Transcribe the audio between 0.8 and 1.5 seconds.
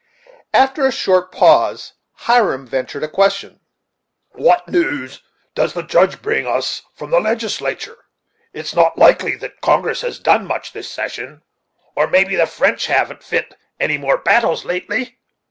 a short